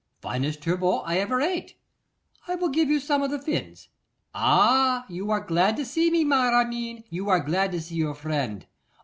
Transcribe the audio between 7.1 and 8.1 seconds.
you are glad to see